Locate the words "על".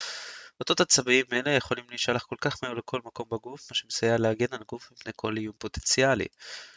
4.51-4.59